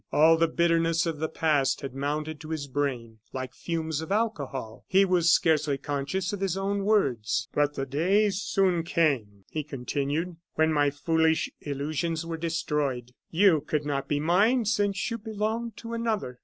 [0.11, 4.83] All the bitterness of the past had mounted to his brain like fumes of alcohol.
[4.87, 7.47] He was scarcely conscious of his own words.
[7.53, 13.11] "But the day soon came," he continued, "when my foolish illusions were destroyed.
[13.29, 16.39] You could not be mine since you belonged to another.